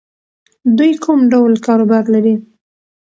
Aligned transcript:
دوی 0.77 0.91
کوم 1.03 1.19
ډول 1.31 1.53
کاروبار 1.65 2.03
لري؟ 2.13 2.35